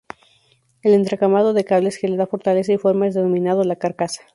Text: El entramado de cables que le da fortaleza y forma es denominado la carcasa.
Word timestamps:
El 0.81 0.93
entramado 0.93 1.53
de 1.53 1.63
cables 1.63 1.99
que 1.99 2.07
le 2.07 2.17
da 2.17 2.25
fortaleza 2.25 2.73
y 2.73 2.79
forma 2.79 3.05
es 3.05 3.13
denominado 3.13 3.63
la 3.63 3.75
carcasa. 3.75 4.23